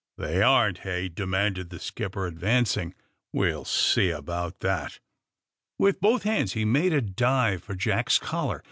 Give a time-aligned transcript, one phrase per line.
[0.19, 2.95] '^They aren% heyT" demanded tlie skipper, advancing.
[3.31, 4.97] We'll see about tbat!"
[5.77, 8.59] With both hands he made a dive for Jack's collar.